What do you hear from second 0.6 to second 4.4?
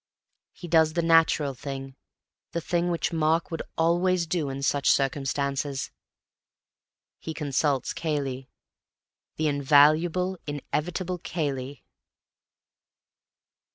does the natural thing, the thing which Mark would always